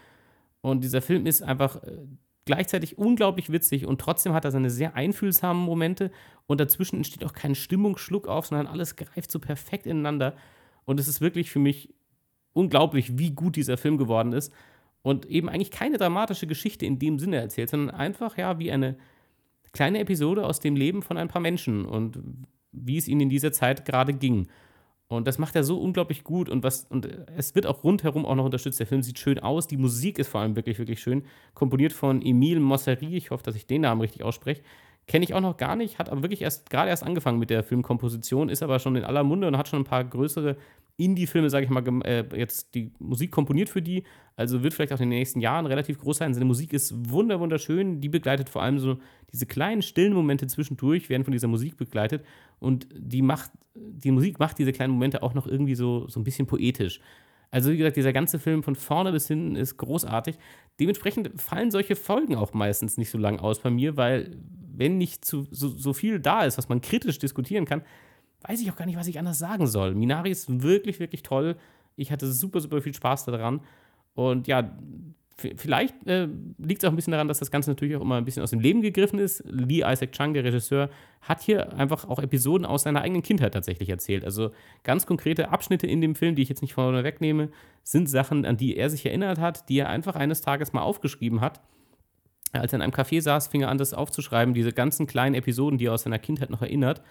Und 0.60 0.84
dieser 0.84 1.02
Film 1.02 1.26
ist 1.26 1.42
einfach 1.42 1.82
äh, 1.82 1.96
gleichzeitig 2.44 2.98
unglaublich 2.98 3.52
witzig 3.52 3.86
und 3.86 4.00
trotzdem 4.00 4.32
hat 4.32 4.44
er 4.44 4.50
seine 4.50 4.70
sehr 4.70 4.94
einfühlsamen 4.94 5.62
Momente 5.62 6.10
und 6.46 6.60
dazwischen 6.60 6.96
entsteht 6.96 7.24
auch 7.24 7.32
kein 7.32 7.54
Stimmungsschluck 7.54 8.26
auf, 8.28 8.46
sondern 8.46 8.66
alles 8.66 8.96
greift 8.96 9.30
so 9.30 9.38
perfekt 9.38 9.86
ineinander. 9.86 10.34
Und 10.84 10.98
es 10.98 11.08
ist 11.08 11.20
wirklich 11.20 11.50
für 11.50 11.60
mich 11.60 11.94
unglaublich, 12.52 13.18
wie 13.18 13.30
gut 13.30 13.56
dieser 13.56 13.76
Film 13.76 13.96
geworden 13.96 14.32
ist 14.32 14.52
und 15.02 15.26
eben 15.26 15.48
eigentlich 15.48 15.70
keine 15.70 15.98
dramatische 15.98 16.46
Geschichte 16.46 16.86
in 16.86 16.98
dem 16.98 17.18
Sinne 17.18 17.36
erzählt, 17.36 17.70
sondern 17.70 17.94
einfach 17.94 18.36
ja 18.36 18.58
wie 18.58 18.72
eine 18.72 18.96
kleine 19.72 20.00
Episode 20.00 20.44
aus 20.44 20.60
dem 20.60 20.76
Leben 20.76 21.02
von 21.02 21.16
ein 21.16 21.28
paar 21.28 21.42
Menschen 21.42 21.84
und 21.84 22.18
wie 22.72 22.98
es 22.98 23.08
ihnen 23.08 23.22
in 23.22 23.28
dieser 23.28 23.52
Zeit 23.52 23.84
gerade 23.84 24.12
ging. 24.12 24.48
Und 25.16 25.26
das 25.26 25.38
macht 25.38 25.54
er 25.56 25.64
so 25.64 25.78
unglaublich 25.78 26.24
gut 26.24 26.48
und 26.48 26.62
was 26.62 26.86
und 26.88 27.08
es 27.36 27.54
wird 27.54 27.66
auch 27.66 27.84
rundherum 27.84 28.26
auch 28.26 28.34
noch 28.34 28.44
unterstützt. 28.44 28.80
Der 28.80 28.86
Film 28.86 29.02
sieht 29.02 29.18
schön 29.18 29.38
aus, 29.38 29.66
die 29.66 29.76
Musik 29.76 30.18
ist 30.18 30.28
vor 30.28 30.40
allem 30.40 30.56
wirklich 30.56 30.78
wirklich 30.78 31.00
schön, 31.00 31.24
komponiert 31.54 31.92
von 31.92 32.22
Emile 32.22 32.60
Mosseri. 32.60 33.16
Ich 33.16 33.30
hoffe, 33.30 33.42
dass 33.42 33.54
ich 33.54 33.66
den 33.66 33.82
Namen 33.82 34.00
richtig 34.00 34.22
ausspreche. 34.22 34.62
Kenne 35.12 35.26
ich 35.26 35.34
auch 35.34 35.42
noch 35.42 35.58
gar 35.58 35.76
nicht, 35.76 35.98
hat 35.98 36.08
aber 36.08 36.22
wirklich 36.22 36.40
erst 36.40 36.70
gerade 36.70 36.88
erst 36.88 37.04
angefangen 37.04 37.38
mit 37.38 37.50
der 37.50 37.62
Filmkomposition, 37.62 38.48
ist 38.48 38.62
aber 38.62 38.78
schon 38.78 38.96
in 38.96 39.04
aller 39.04 39.22
Munde 39.22 39.46
und 39.46 39.58
hat 39.58 39.68
schon 39.68 39.82
ein 39.82 39.84
paar 39.84 40.04
größere 40.04 40.56
Indie-Filme, 40.96 41.50
sage 41.50 41.66
ich 41.66 41.70
mal, 41.70 41.86
äh, 42.06 42.24
jetzt 42.34 42.74
die 42.74 42.92
Musik 42.98 43.30
komponiert 43.30 43.68
für 43.68 43.82
die. 43.82 44.04
Also 44.36 44.62
wird 44.62 44.72
vielleicht 44.72 44.94
auch 44.94 45.00
in 45.00 45.10
den 45.10 45.18
nächsten 45.18 45.40
Jahren 45.40 45.66
relativ 45.66 45.98
groß 45.98 46.16
sein. 46.16 46.32
Seine 46.32 46.46
Musik 46.46 46.72
ist 46.72 47.10
wunder 47.10 47.40
wunderschön. 47.40 48.00
Die 48.00 48.08
begleitet 48.08 48.48
vor 48.48 48.62
allem 48.62 48.78
so 48.78 48.96
diese 49.30 49.44
kleinen 49.44 49.82
stillen 49.82 50.14
Momente 50.14 50.46
zwischendurch, 50.46 51.10
werden 51.10 51.24
von 51.24 51.32
dieser 51.32 51.48
Musik 51.48 51.76
begleitet. 51.76 52.24
Und 52.58 52.86
die 52.96 53.20
macht, 53.20 53.50
die 53.74 54.12
Musik 54.12 54.38
macht 54.38 54.58
diese 54.58 54.72
kleinen 54.72 54.94
Momente 54.94 55.22
auch 55.22 55.34
noch 55.34 55.46
irgendwie 55.46 55.74
so, 55.74 56.08
so 56.08 56.20
ein 56.20 56.24
bisschen 56.24 56.46
poetisch. 56.46 57.00
Also, 57.52 57.70
wie 57.70 57.76
gesagt, 57.76 57.96
dieser 57.96 58.14
ganze 58.14 58.38
Film 58.38 58.62
von 58.62 58.74
vorne 58.74 59.12
bis 59.12 59.28
hinten 59.28 59.56
ist 59.56 59.76
großartig. 59.76 60.38
Dementsprechend 60.80 61.40
fallen 61.40 61.70
solche 61.70 61.96
Folgen 61.96 62.34
auch 62.34 62.54
meistens 62.54 62.96
nicht 62.96 63.10
so 63.10 63.18
lang 63.18 63.38
aus 63.38 63.60
bei 63.60 63.70
mir, 63.70 63.98
weil, 63.98 64.38
wenn 64.74 64.96
nicht 64.96 65.24
zu, 65.24 65.46
so, 65.50 65.68
so 65.68 65.92
viel 65.92 66.18
da 66.18 66.44
ist, 66.44 66.56
was 66.56 66.70
man 66.70 66.80
kritisch 66.80 67.18
diskutieren 67.18 67.66
kann, 67.66 67.82
weiß 68.40 68.62
ich 68.62 68.70
auch 68.70 68.76
gar 68.76 68.86
nicht, 68.86 68.96
was 68.96 69.06
ich 69.06 69.18
anders 69.18 69.38
sagen 69.38 69.66
soll. 69.66 69.94
Minari 69.94 70.30
ist 70.30 70.62
wirklich, 70.62 70.98
wirklich 70.98 71.22
toll. 71.22 71.56
Ich 71.94 72.10
hatte 72.10 72.32
super, 72.32 72.58
super 72.60 72.80
viel 72.80 72.94
Spaß 72.94 73.26
daran. 73.26 73.60
Und 74.14 74.46
ja, 74.46 74.74
vielleicht 75.36 76.06
äh, 76.06 76.28
liegt 76.58 76.82
es 76.82 76.88
auch 76.88 76.92
ein 76.92 76.96
bisschen 76.96 77.12
daran, 77.12 77.28
dass 77.28 77.38
das 77.38 77.50
Ganze 77.50 77.70
natürlich 77.70 77.96
auch 77.96 78.00
immer 78.00 78.16
ein 78.16 78.24
bisschen 78.24 78.42
aus 78.42 78.50
dem 78.50 78.60
Leben 78.60 78.82
gegriffen 78.82 79.18
ist. 79.18 79.42
Lee 79.46 79.82
Isaac 79.84 80.12
Chung, 80.12 80.34
der 80.34 80.44
Regisseur, 80.44 80.90
hat 81.20 81.40
hier 81.40 81.72
einfach 81.74 82.08
auch 82.08 82.18
Episoden 82.18 82.66
aus 82.66 82.82
seiner 82.82 83.02
eigenen 83.02 83.22
Kindheit 83.22 83.54
tatsächlich 83.54 83.88
erzählt. 83.88 84.24
Also 84.24 84.50
ganz 84.82 85.06
konkrete 85.06 85.50
Abschnitte 85.50 85.86
in 85.86 86.00
dem 86.00 86.14
Film, 86.14 86.34
die 86.34 86.42
ich 86.42 86.48
jetzt 86.48 86.62
nicht 86.62 86.74
vorne 86.74 87.04
wegnehme, 87.04 87.50
sind 87.82 88.08
Sachen, 88.08 88.44
an 88.44 88.56
die 88.56 88.76
er 88.76 88.90
sich 88.90 89.06
erinnert 89.06 89.38
hat, 89.38 89.68
die 89.68 89.78
er 89.78 89.88
einfach 89.88 90.16
eines 90.16 90.40
Tages 90.40 90.72
mal 90.72 90.82
aufgeschrieben 90.82 91.40
hat. 91.40 91.60
Als 92.52 92.72
er 92.72 92.78
in 92.78 92.82
einem 92.82 92.92
Café 92.92 93.20
saß, 93.20 93.48
fing 93.48 93.62
er 93.62 93.70
an, 93.70 93.78
das 93.78 93.94
aufzuschreiben, 93.94 94.54
diese 94.54 94.72
ganzen 94.72 95.06
kleinen 95.06 95.34
Episoden, 95.34 95.78
die 95.78 95.86
er 95.86 95.94
aus 95.94 96.02
seiner 96.02 96.18
Kindheit 96.18 96.50
noch 96.50 96.62
erinnert 96.62 97.02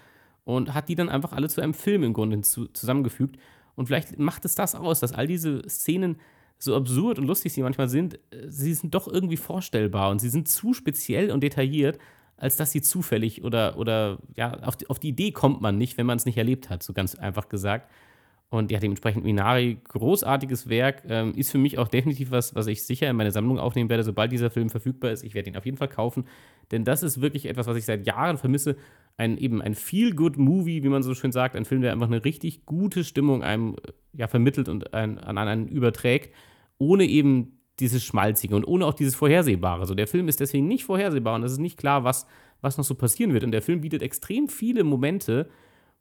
und 0.43 0.73
hat 0.73 0.89
die 0.89 0.95
dann 0.95 1.09
einfach 1.09 1.33
alle 1.33 1.49
zu 1.49 1.61
einem 1.61 1.73
Film 1.73 2.03
im 2.03 2.13
Grunde 2.13 2.41
zusammengefügt. 2.41 3.37
Und 3.75 3.87
vielleicht 3.87 4.19
macht 4.19 4.45
es 4.45 4.55
das 4.55 4.75
aus, 4.75 4.99
dass 4.99 5.13
all 5.13 5.27
diese 5.27 5.67
Szenen, 5.67 6.17
so 6.63 6.75
absurd 6.75 7.19
und 7.19 7.25
lustig 7.25 7.53
sie 7.53 7.61
manchmal 7.61 7.89
sind, 7.89 8.15
äh, 8.31 8.47
sie 8.47 8.73
sind 8.73 8.93
doch 8.93 9.07
irgendwie 9.07 9.37
vorstellbar 9.37 10.11
und 10.11 10.19
sie 10.19 10.29
sind 10.29 10.47
zu 10.47 10.73
speziell 10.73 11.31
und 11.31 11.41
detailliert, 11.41 11.97
als 12.37 12.55
dass 12.55 12.71
sie 12.71 12.81
zufällig 12.81 13.43
oder, 13.43 13.77
oder 13.77 14.17
ja, 14.35 14.59
auf 14.61 14.75
die, 14.75 14.89
auf 14.89 14.99
die 14.99 15.09
Idee 15.09 15.31
kommt 15.31 15.61
man 15.61 15.77
nicht, 15.77 15.97
wenn 15.97 16.05
man 16.05 16.17
es 16.17 16.25
nicht 16.25 16.37
erlebt 16.37 16.69
hat, 16.69 16.83
so 16.83 16.93
ganz 16.93 17.15
einfach 17.15 17.49
gesagt. 17.49 17.89
Und 18.49 18.69
ja, 18.69 18.79
dementsprechend 18.79 19.23
Minari, 19.23 19.77
großartiges 19.87 20.67
Werk, 20.67 21.03
ähm, 21.07 21.33
ist 21.35 21.51
für 21.51 21.57
mich 21.57 21.77
auch 21.77 21.87
definitiv 21.87 22.31
was, 22.31 22.53
was 22.53 22.67
ich 22.67 22.83
sicher 22.83 23.09
in 23.09 23.15
meine 23.15 23.31
Sammlung 23.31 23.59
aufnehmen 23.59 23.89
werde, 23.89 24.03
sobald 24.03 24.29
dieser 24.31 24.51
Film 24.51 24.69
verfügbar 24.69 25.11
ist. 25.11 25.23
Ich 25.23 25.33
werde 25.33 25.49
ihn 25.49 25.55
auf 25.55 25.63
jeden 25.63 25.77
Fall 25.77 25.87
kaufen, 25.87 26.25
denn 26.69 26.83
das 26.83 27.01
ist 27.01 27.21
wirklich 27.21 27.45
etwas, 27.45 27.67
was 27.67 27.77
ich 27.77 27.85
seit 27.85 28.05
Jahren 28.05 28.37
vermisse. 28.37 28.75
Ein 29.15 29.37
eben 29.37 29.61
ein 29.61 29.73
Feel-Good-Movie, 29.73 30.83
wie 30.83 30.89
man 30.89 31.01
so 31.01 31.15
schön 31.15 31.31
sagt, 31.31 31.55
ein 31.55 31.63
Film, 31.63 31.81
der 31.81 31.93
einfach 31.93 32.07
eine 32.07 32.25
richtig 32.25 32.65
gute 32.65 33.05
Stimmung 33.05 33.41
einem 33.41 33.75
äh, 33.75 33.91
ja, 34.17 34.27
vermittelt 34.27 34.67
und 34.67 34.93
ein, 34.93 35.17
an 35.17 35.37
einen 35.37 35.69
überträgt, 35.69 36.33
ohne 36.81 37.05
eben 37.05 37.59
dieses 37.79 38.03
Schmalzige 38.03 38.53
und 38.55 38.65
ohne 38.65 38.87
auch 38.87 38.95
dieses 38.95 39.13
Vorhersehbare. 39.13 39.85
So, 39.85 39.93
der 39.93 40.07
Film 40.07 40.27
ist 40.27 40.39
deswegen 40.39 40.67
nicht 40.67 40.83
vorhersehbar 40.83 41.35
und 41.35 41.43
es 41.43 41.51
ist 41.51 41.59
nicht 41.59 41.77
klar, 41.77 42.03
was, 42.03 42.25
was 42.61 42.79
noch 42.79 42.85
so 42.85 42.95
passieren 42.95 43.33
wird. 43.33 43.43
Und 43.43 43.51
der 43.51 43.61
Film 43.61 43.81
bietet 43.81 44.01
extrem 44.01 44.49
viele 44.49 44.83
Momente, 44.83 45.47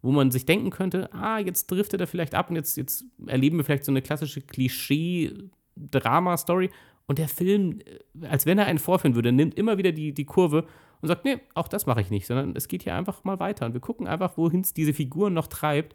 wo 0.00 0.10
man 0.10 0.30
sich 0.30 0.46
denken 0.46 0.70
könnte, 0.70 1.12
ah, 1.12 1.38
jetzt 1.38 1.70
driftet 1.70 2.00
er 2.00 2.06
vielleicht 2.06 2.34
ab 2.34 2.48
und 2.48 2.56
jetzt, 2.56 2.78
jetzt 2.78 3.04
erleben 3.26 3.58
wir 3.58 3.64
vielleicht 3.64 3.84
so 3.84 3.92
eine 3.92 4.00
klassische 4.00 4.40
Klischee-Drama-Story. 4.40 6.70
Und 7.06 7.18
der 7.18 7.28
Film, 7.28 7.80
äh, 7.80 7.98
als 8.26 8.46
wenn 8.46 8.58
er 8.58 8.64
einen 8.64 8.78
vorführen 8.78 9.14
würde, 9.14 9.32
nimmt 9.32 9.54
immer 9.56 9.76
wieder 9.76 9.92
die, 9.92 10.14
die 10.14 10.24
Kurve 10.24 10.64
und 11.02 11.08
sagt, 11.08 11.26
nee, 11.26 11.40
auch 11.54 11.68
das 11.68 11.84
mache 11.84 12.00
ich 12.00 12.08
nicht, 12.10 12.26
sondern 12.26 12.56
es 12.56 12.68
geht 12.68 12.84
hier 12.84 12.94
einfach 12.94 13.22
mal 13.24 13.38
weiter. 13.38 13.66
Und 13.66 13.74
wir 13.74 13.82
gucken 13.82 14.06
einfach, 14.06 14.38
wohin 14.38 14.62
es 14.62 14.72
diese 14.72 14.94
Figuren 14.94 15.34
noch 15.34 15.48
treibt 15.48 15.94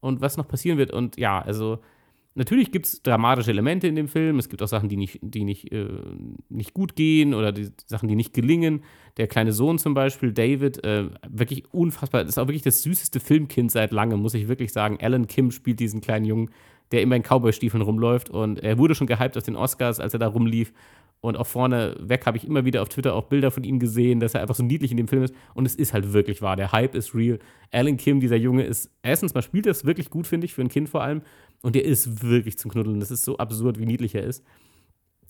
und 0.00 0.22
was 0.22 0.38
noch 0.38 0.48
passieren 0.48 0.78
wird. 0.78 0.90
Und 0.90 1.18
ja, 1.18 1.42
also 1.42 1.80
Natürlich 2.36 2.70
gibt 2.70 2.84
es 2.84 3.02
dramatische 3.02 3.50
Elemente 3.50 3.88
in 3.88 3.96
dem 3.96 4.08
Film. 4.08 4.38
Es 4.38 4.50
gibt 4.50 4.62
auch 4.62 4.68
Sachen, 4.68 4.90
die 4.90 4.98
nicht, 4.98 5.18
die 5.22 5.42
nicht, 5.42 5.72
äh, 5.72 5.88
nicht 6.50 6.74
gut 6.74 6.94
gehen 6.94 7.32
oder 7.32 7.50
die 7.50 7.70
Sachen, 7.86 8.10
die 8.10 8.14
nicht 8.14 8.34
gelingen. 8.34 8.84
Der 9.16 9.26
kleine 9.26 9.52
Sohn 9.52 9.78
zum 9.78 9.94
Beispiel, 9.94 10.32
David, 10.32 10.84
äh, 10.84 11.08
wirklich 11.26 11.64
unfassbar. 11.72 12.20
Ist 12.20 12.38
auch 12.38 12.46
wirklich 12.46 12.60
das 12.60 12.82
süßeste 12.82 13.20
Filmkind 13.20 13.72
seit 13.72 13.90
langem, 13.90 14.20
muss 14.20 14.34
ich 14.34 14.48
wirklich 14.48 14.70
sagen. 14.70 14.98
Alan 15.00 15.26
Kim 15.26 15.50
spielt 15.50 15.80
diesen 15.80 16.02
kleinen 16.02 16.26
Jungen, 16.26 16.50
der 16.92 17.00
immer 17.00 17.16
in 17.16 17.22
Cowboy-Stiefeln 17.22 17.82
rumläuft. 17.82 18.28
Und 18.28 18.62
er 18.62 18.76
wurde 18.76 18.94
schon 18.94 19.06
gehypt 19.06 19.38
auf 19.38 19.42
den 19.42 19.56
Oscars, 19.56 19.98
als 19.98 20.12
er 20.12 20.18
da 20.18 20.26
rumlief. 20.28 20.74
Und 21.20 21.36
auch 21.36 21.46
vorne 21.46 21.96
weg 21.98 22.26
habe 22.26 22.36
ich 22.36 22.46
immer 22.46 22.64
wieder 22.64 22.82
auf 22.82 22.88
Twitter 22.88 23.14
auch 23.14 23.24
Bilder 23.24 23.50
von 23.50 23.64
ihm 23.64 23.78
gesehen, 23.78 24.20
dass 24.20 24.34
er 24.34 24.42
einfach 24.42 24.54
so 24.54 24.62
niedlich 24.62 24.90
in 24.90 24.96
dem 24.96 25.08
Film 25.08 25.22
ist. 25.22 25.34
Und 25.54 25.66
es 25.66 25.74
ist 25.74 25.92
halt 25.92 26.12
wirklich 26.12 26.42
wahr. 26.42 26.56
Der 26.56 26.72
Hype 26.72 26.94
ist 26.94 27.14
real. 27.14 27.38
Alan 27.72 27.96
Kim, 27.96 28.20
dieser 28.20 28.36
Junge, 28.36 28.64
ist 28.64 28.90
erstens 29.02 29.34
mal 29.34 29.42
spielt 29.42 29.66
das 29.66 29.84
wirklich 29.84 30.10
gut, 30.10 30.26
finde 30.26 30.44
ich, 30.44 30.54
für 30.54 30.62
ein 30.62 30.68
Kind 30.68 30.88
vor 30.88 31.02
allem. 31.02 31.22
Und 31.62 31.74
der 31.74 31.84
ist 31.84 32.22
wirklich 32.22 32.58
zum 32.58 32.70
Knuddeln. 32.70 33.00
Das 33.00 33.10
ist 33.10 33.24
so 33.24 33.38
absurd, 33.38 33.78
wie 33.78 33.86
niedlich 33.86 34.14
er 34.14 34.22
ist. 34.22 34.44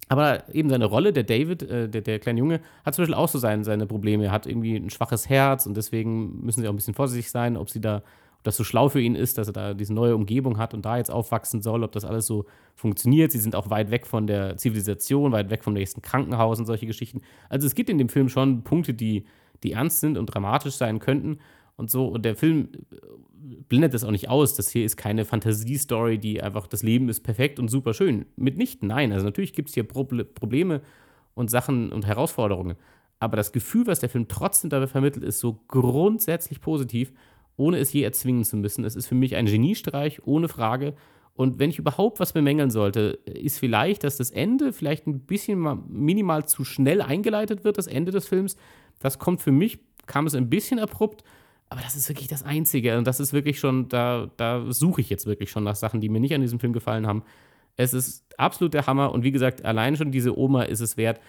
Aber 0.08 0.54
eben 0.54 0.68
seine 0.68 0.84
Rolle, 0.84 1.12
der 1.12 1.24
David, 1.24 1.62
äh, 1.62 1.88
der, 1.88 2.00
der 2.00 2.18
kleine 2.18 2.38
Junge, 2.38 2.60
hat 2.84 2.94
zum 2.94 3.02
Beispiel 3.02 3.14
auch 3.14 3.28
so 3.28 3.38
seine, 3.38 3.64
seine 3.64 3.86
Probleme. 3.86 4.26
Er 4.26 4.32
hat 4.32 4.46
irgendwie 4.46 4.76
ein 4.76 4.90
schwaches 4.90 5.28
Herz 5.28 5.66
und 5.66 5.76
deswegen 5.76 6.44
müssen 6.44 6.60
sie 6.60 6.68
auch 6.68 6.72
ein 6.72 6.76
bisschen 6.76 6.94
vorsichtig 6.94 7.30
sein, 7.30 7.56
ob 7.56 7.70
sie 7.70 7.80
da 7.80 8.02
das 8.46 8.56
so 8.56 8.64
schlau 8.64 8.88
für 8.88 9.00
ihn 9.00 9.14
ist, 9.14 9.38
dass 9.38 9.48
er 9.48 9.52
da 9.52 9.74
diese 9.74 9.92
neue 9.92 10.14
Umgebung 10.14 10.58
hat 10.58 10.74
und 10.74 10.84
da 10.84 10.96
jetzt 10.96 11.10
aufwachsen 11.10 11.62
soll, 11.62 11.82
ob 11.82 11.92
das 11.92 12.04
alles 12.04 12.26
so 12.26 12.46
funktioniert. 12.74 13.32
Sie 13.32 13.38
sind 13.38 13.54
auch 13.54 13.70
weit 13.70 13.90
weg 13.90 14.06
von 14.06 14.26
der 14.26 14.56
Zivilisation, 14.56 15.32
weit 15.32 15.50
weg 15.50 15.64
vom 15.64 15.74
nächsten 15.74 16.02
Krankenhaus 16.02 16.58
und 16.58 16.66
solche 16.66 16.86
Geschichten. 16.86 17.22
Also 17.48 17.66
es 17.66 17.74
gibt 17.74 17.90
in 17.90 17.98
dem 17.98 18.08
Film 18.08 18.28
schon 18.28 18.62
Punkte, 18.62 18.94
die, 18.94 19.24
die 19.62 19.72
ernst 19.72 20.00
sind 20.00 20.16
und 20.16 20.26
dramatisch 20.26 20.74
sein 20.74 20.98
könnten 20.98 21.38
und 21.76 21.90
so. 21.90 22.06
Und 22.06 22.24
der 22.24 22.36
Film 22.36 22.68
äh, 22.92 22.96
blendet 23.68 23.94
das 23.94 24.04
auch 24.04 24.10
nicht 24.10 24.28
aus. 24.28 24.54
Das 24.54 24.70
hier 24.70 24.84
ist 24.84 24.96
keine 24.96 25.24
Fantasiestory, 25.24 26.18
die 26.18 26.42
einfach, 26.42 26.66
das 26.66 26.82
Leben 26.82 27.08
ist 27.08 27.20
perfekt 27.20 27.58
und 27.58 27.68
super 27.68 27.94
schön. 27.94 28.26
Mitnichten, 28.36 28.88
nein. 28.88 29.12
Also 29.12 29.24
natürlich 29.24 29.52
gibt 29.52 29.68
es 29.68 29.74
hier 29.74 29.84
Probleme 29.84 30.82
und 31.34 31.50
Sachen 31.50 31.92
und 31.92 32.06
Herausforderungen. 32.06 32.76
Aber 33.18 33.36
das 33.36 33.52
Gefühl, 33.52 33.86
was 33.86 34.00
der 34.00 34.08
Film 34.08 34.28
trotzdem 34.28 34.70
dabei 34.70 34.86
vermittelt, 34.86 35.24
ist 35.24 35.40
so 35.40 35.60
grundsätzlich 35.68 36.60
positiv, 36.60 37.12
ohne 37.56 37.78
es 37.78 37.92
je 37.92 38.02
erzwingen 38.02 38.44
zu 38.44 38.56
müssen. 38.56 38.84
Es 38.84 38.96
ist 38.96 39.06
für 39.06 39.14
mich 39.14 39.36
ein 39.36 39.46
Geniestreich, 39.46 40.26
ohne 40.26 40.48
Frage. 40.48 40.94
Und 41.34 41.58
wenn 41.58 41.70
ich 41.70 41.78
überhaupt 41.78 42.18
was 42.18 42.32
bemängeln 42.32 42.70
sollte, 42.70 43.18
ist 43.26 43.58
vielleicht, 43.58 44.04
dass 44.04 44.16
das 44.16 44.30
Ende 44.30 44.72
vielleicht 44.72 45.06
ein 45.06 45.20
bisschen 45.20 45.84
minimal 45.88 46.46
zu 46.46 46.64
schnell 46.64 47.02
eingeleitet 47.02 47.62
wird, 47.62 47.76
das 47.76 47.86
Ende 47.86 48.10
des 48.10 48.26
Films. 48.26 48.56
Das 48.98 49.18
kommt 49.18 49.42
für 49.42 49.52
mich, 49.52 49.78
kam 50.06 50.26
es 50.26 50.34
ein 50.34 50.48
bisschen 50.48 50.78
abrupt, 50.78 51.24
aber 51.68 51.82
das 51.82 51.94
ist 51.96 52.08
wirklich 52.08 52.28
das 52.28 52.42
Einzige. 52.42 52.96
Und 52.96 53.06
das 53.06 53.20
ist 53.20 53.32
wirklich 53.32 53.58
schon, 53.58 53.88
da, 53.88 54.30
da 54.36 54.64
suche 54.72 55.00
ich 55.00 55.10
jetzt 55.10 55.26
wirklich 55.26 55.50
schon 55.50 55.64
nach 55.64 55.76
Sachen, 55.76 56.00
die 56.00 56.08
mir 56.08 56.20
nicht 56.20 56.34
an 56.34 56.40
diesem 56.40 56.60
Film 56.60 56.72
gefallen 56.72 57.06
haben. 57.06 57.22
Es 57.76 57.92
ist 57.92 58.24
absolut 58.38 58.72
der 58.72 58.86
Hammer. 58.86 59.12
Und 59.12 59.22
wie 59.22 59.32
gesagt, 59.32 59.64
allein 59.64 59.96
schon 59.96 60.12
diese 60.12 60.38
Oma 60.38 60.62
ist 60.62 60.80
es 60.80 60.96
wert, 60.96 61.20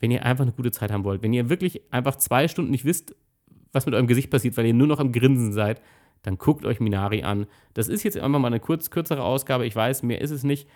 wenn 0.00 0.10
ihr 0.10 0.24
einfach 0.24 0.42
eine 0.42 0.52
gute 0.52 0.72
Zeit 0.72 0.90
haben 0.90 1.04
wollt. 1.04 1.22
Wenn 1.22 1.32
ihr 1.32 1.48
wirklich 1.48 1.82
einfach 1.92 2.16
zwei 2.16 2.48
Stunden 2.48 2.72
nicht 2.72 2.84
wisst, 2.84 3.14
was 3.72 3.86
mit 3.86 3.94
eurem 3.94 4.06
Gesicht 4.06 4.30
passiert, 4.30 4.56
weil 4.56 4.66
ihr 4.66 4.74
nur 4.74 4.86
noch 4.86 5.00
am 5.00 5.12
Grinsen 5.12 5.52
seid, 5.52 5.80
dann 6.22 6.38
guckt 6.38 6.64
euch 6.64 6.80
Minari 6.80 7.22
an. 7.22 7.46
Das 7.74 7.88
ist 7.88 8.04
jetzt 8.04 8.16
einfach 8.16 8.38
mal 8.38 8.46
eine 8.46 8.60
kurz, 8.60 8.90
kürzere 8.90 9.22
Ausgabe. 9.22 9.66
Ich 9.66 9.74
weiß, 9.74 10.02
mehr 10.02 10.20
ist 10.20 10.30
es 10.30 10.44
nicht. 10.44 10.68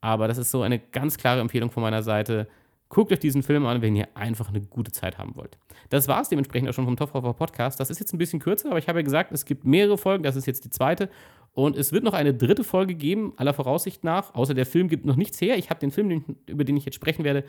Aber 0.00 0.28
das 0.28 0.38
ist 0.38 0.50
so 0.50 0.62
eine 0.62 0.78
ganz 0.78 1.16
klare 1.16 1.40
Empfehlung 1.40 1.70
von 1.70 1.82
meiner 1.82 2.02
Seite. 2.02 2.48
Guckt 2.88 3.10
euch 3.12 3.20
diesen 3.20 3.42
Film 3.42 3.64
an, 3.64 3.80
wenn 3.82 3.96
ihr 3.96 4.08
einfach 4.14 4.48
eine 4.48 4.60
gute 4.60 4.92
Zeit 4.92 5.16
haben 5.16 5.34
wollt. 5.36 5.56
Das 5.88 6.08
war 6.08 6.20
es 6.20 6.28
dementsprechend 6.28 6.68
auch 6.68 6.74
schon 6.74 6.84
vom 6.84 6.96
Topfhopper 6.96 7.32
Podcast. 7.32 7.80
Das 7.80 7.88
ist 7.88 8.00
jetzt 8.00 8.12
ein 8.12 8.18
bisschen 8.18 8.38
kürzer, 8.38 8.68
aber 8.68 8.78
ich 8.78 8.88
habe 8.88 8.98
ja 8.98 9.02
gesagt, 9.02 9.32
es 9.32 9.44
gibt 9.44 9.64
mehrere 9.64 9.96
Folgen. 9.96 10.22
Das 10.22 10.36
ist 10.36 10.46
jetzt 10.46 10.64
die 10.64 10.70
zweite. 10.70 11.08
Und 11.54 11.76
es 11.76 11.92
wird 11.92 12.04
noch 12.04 12.14
eine 12.14 12.34
dritte 12.34 12.64
Folge 12.64 12.94
geben, 12.94 13.32
aller 13.36 13.54
Voraussicht 13.54 14.04
nach. 14.04 14.34
Außer 14.34 14.54
der 14.54 14.66
Film 14.66 14.88
gibt 14.88 15.04
noch 15.04 15.16
nichts 15.16 15.40
her. 15.40 15.56
Ich 15.56 15.70
habe 15.70 15.80
den 15.80 15.90
Film, 15.90 16.36
über 16.46 16.64
den 16.64 16.76
ich 16.76 16.84
jetzt 16.84 16.94
sprechen 16.94 17.24
werde, 17.24 17.44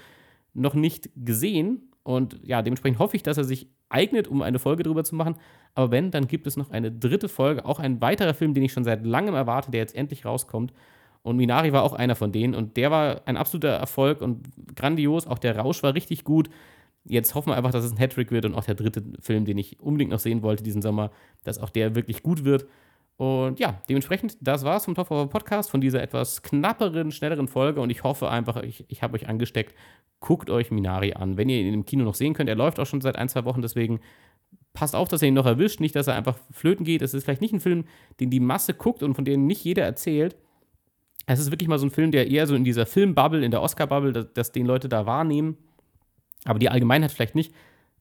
noch 0.53 0.75
nicht 0.75 1.09
gesehen. 1.15 1.92
Und 2.03 2.39
ja, 2.43 2.61
dementsprechend 2.61 2.99
hoffe 2.99 3.15
ich, 3.15 3.23
dass 3.23 3.37
er 3.37 3.45
sich 3.45 3.69
eignet, 3.89 4.27
um 4.27 4.41
eine 4.41 4.59
Folge 4.59 4.83
darüber 4.83 5.03
zu 5.03 5.15
machen. 5.15 5.35
Aber 5.73 5.91
wenn, 5.91 6.11
dann 6.11 6.27
gibt 6.27 6.47
es 6.47 6.57
noch 6.57 6.69
eine 6.69 6.91
dritte 6.91 7.29
Folge, 7.29 7.65
auch 7.65 7.79
ein 7.79 8.01
weiterer 8.01 8.33
Film, 8.33 8.53
den 8.53 8.63
ich 8.63 8.73
schon 8.73 8.83
seit 8.83 9.05
langem 9.05 9.35
erwarte, 9.35 9.71
der 9.71 9.79
jetzt 9.79 9.95
endlich 9.95 10.25
rauskommt. 10.25 10.73
Und 11.21 11.37
Minari 11.37 11.71
war 11.71 11.83
auch 11.83 11.93
einer 11.93 12.15
von 12.15 12.33
denen 12.33 12.53
und 12.53 12.75
der 12.75 12.91
war 12.91 13.21
ein 13.25 13.37
absoluter 13.37 13.69
Erfolg 13.69 14.21
und 14.21 14.45
grandios. 14.75 15.25
Auch 15.25 15.39
der 15.39 15.57
Rausch 15.57 15.81
war 15.81 15.93
richtig 15.95 16.25
gut. 16.25 16.49
Jetzt 17.05 17.33
hoffen 17.33 17.49
wir 17.49 17.55
einfach, 17.55 17.71
dass 17.71 17.85
es 17.85 17.93
ein 17.93 17.97
Hattrick 17.97 18.31
wird 18.31 18.43
und 18.45 18.55
auch 18.55 18.65
der 18.65 18.75
dritte 18.75 19.03
Film, 19.19 19.45
den 19.45 19.57
ich 19.57 19.79
unbedingt 19.79 20.11
noch 20.11 20.19
sehen 20.19 20.41
wollte 20.41 20.63
diesen 20.63 20.81
Sommer, 20.81 21.11
dass 21.45 21.59
auch 21.59 21.69
der 21.69 21.95
wirklich 21.95 22.23
gut 22.23 22.43
wird. 22.43 22.65
Und 23.17 23.59
ja, 23.59 23.81
dementsprechend, 23.87 24.37
das 24.41 24.63
war's 24.63 24.85
vom 24.85 24.95
Top 24.95 25.11
of 25.11 25.29
Podcast, 25.29 25.69
von 25.69 25.81
dieser 25.81 26.01
etwas 26.01 26.41
knapperen, 26.41 27.11
schnelleren 27.11 27.47
Folge. 27.47 27.81
Und 27.81 27.89
ich 27.89 28.03
hoffe 28.03 28.29
einfach, 28.29 28.61
ich, 28.63 28.85
ich 28.89 29.03
habe 29.03 29.15
euch 29.15 29.27
angesteckt. 29.27 29.75
Guckt 30.19 30.49
euch 30.49 30.71
Minari 30.71 31.13
an. 31.13 31.37
Wenn 31.37 31.49
ihr 31.49 31.59
ihn 31.59 31.73
im 31.73 31.85
Kino 31.85 32.03
noch 32.03 32.15
sehen 32.15 32.33
könnt, 32.33 32.49
er 32.49 32.55
läuft 32.55 32.79
auch 32.79 32.85
schon 32.85 33.01
seit 33.01 33.17
ein, 33.17 33.29
zwei 33.29 33.45
Wochen, 33.45 33.61
deswegen 33.61 33.99
passt 34.73 34.95
auf, 34.95 35.07
dass 35.07 35.21
er 35.21 35.27
ihn 35.27 35.33
noch 35.33 35.45
erwischt, 35.45 35.79
nicht, 35.79 35.95
dass 35.95 36.07
er 36.07 36.15
einfach 36.15 36.37
flöten 36.51 36.85
geht. 36.85 37.01
Es 37.01 37.13
ist 37.13 37.25
vielleicht 37.25 37.41
nicht 37.41 37.53
ein 37.53 37.59
Film, 37.59 37.85
den 38.19 38.29
die 38.29 38.39
Masse 38.39 38.73
guckt 38.73 39.03
und 39.03 39.13
von 39.13 39.25
dem 39.25 39.45
nicht 39.45 39.63
jeder 39.63 39.83
erzählt 39.83 40.35
es 41.25 41.39
ist 41.39 41.51
wirklich 41.51 41.69
mal 41.69 41.79
so 41.79 41.85
ein 41.85 41.91
Film, 41.91 42.11
der 42.11 42.29
eher 42.29 42.47
so 42.47 42.55
in 42.55 42.63
dieser 42.63 42.85
Filmbubble, 42.85 43.43
in 43.43 43.51
der 43.51 43.61
Oscar-Bubble, 43.61 44.11
dass, 44.11 44.33
dass 44.33 44.51
den 44.51 44.65
Leute 44.65 44.89
da 44.89 45.05
wahrnehmen, 45.05 45.57
aber 46.45 46.59
die 46.59 46.69
Allgemeinheit 46.69 47.11
vielleicht 47.11 47.35
nicht. 47.35 47.53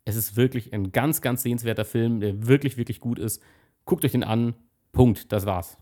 Es 0.04 0.16
ist 0.16 0.36
wirklich 0.36 0.72
ein 0.72 0.90
ganz, 0.90 1.20
ganz 1.20 1.42
sehenswerter 1.42 1.84
Film, 1.84 2.20
der 2.20 2.46
wirklich, 2.48 2.76
wirklich 2.76 2.98
gut 2.98 3.20
ist. 3.20 3.40
Guckt 3.84 4.04
euch 4.04 4.12
den 4.12 4.24
an. 4.24 4.54
Punkt. 4.92 5.32
Das 5.32 5.46
war's. 5.46 5.78